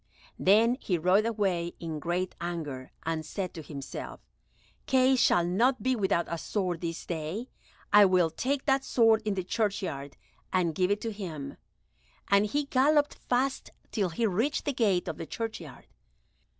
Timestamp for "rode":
0.97-1.27